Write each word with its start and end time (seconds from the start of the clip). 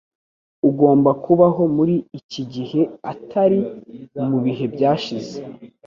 Ugomba 0.69 1.09
kubaho 1.23 1.61
muri 1.75 1.95
iki 2.19 2.41
gihe, 2.53 2.81
atari 3.11 3.59
mu 4.29 4.37
bihe 4.45 4.65
byashize. 4.73 5.37